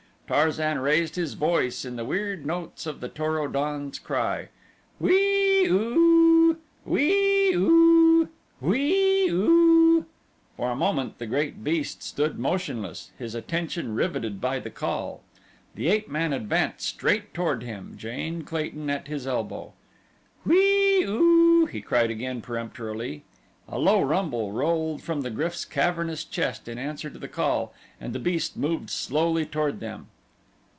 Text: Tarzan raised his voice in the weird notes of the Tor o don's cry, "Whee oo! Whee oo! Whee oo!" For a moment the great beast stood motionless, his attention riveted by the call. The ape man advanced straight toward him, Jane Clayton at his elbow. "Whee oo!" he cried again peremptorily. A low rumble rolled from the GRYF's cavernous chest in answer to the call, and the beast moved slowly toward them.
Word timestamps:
Tarzan 0.33 0.79
raised 0.79 1.17
his 1.17 1.33
voice 1.33 1.83
in 1.83 1.97
the 1.97 2.05
weird 2.05 2.45
notes 2.45 2.85
of 2.85 3.01
the 3.01 3.09
Tor 3.09 3.37
o 3.39 3.49
don's 3.49 3.99
cry, 3.99 4.47
"Whee 4.97 5.65
oo! 5.65 6.57
Whee 6.85 7.51
oo! 7.53 8.29
Whee 8.61 9.27
oo!" 9.29 10.05
For 10.55 10.71
a 10.71 10.75
moment 10.77 11.17
the 11.17 11.27
great 11.27 11.65
beast 11.65 12.01
stood 12.01 12.39
motionless, 12.39 13.11
his 13.19 13.35
attention 13.35 13.93
riveted 13.93 14.39
by 14.39 14.59
the 14.59 14.69
call. 14.69 15.21
The 15.75 15.89
ape 15.89 16.07
man 16.07 16.31
advanced 16.31 16.87
straight 16.87 17.33
toward 17.33 17.61
him, 17.63 17.95
Jane 17.97 18.43
Clayton 18.43 18.89
at 18.89 19.09
his 19.09 19.27
elbow. 19.27 19.73
"Whee 20.45 21.03
oo!" 21.03 21.65
he 21.65 21.81
cried 21.81 22.09
again 22.09 22.39
peremptorily. 22.41 23.25
A 23.67 23.77
low 23.77 24.01
rumble 24.01 24.53
rolled 24.53 25.01
from 25.03 25.23
the 25.23 25.29
GRYF's 25.31 25.65
cavernous 25.65 26.23
chest 26.23 26.69
in 26.69 26.77
answer 26.77 27.09
to 27.09 27.19
the 27.19 27.27
call, 27.27 27.73
and 27.99 28.13
the 28.13 28.17
beast 28.19 28.55
moved 28.55 28.89
slowly 28.89 29.45
toward 29.45 29.81
them. 29.81 30.07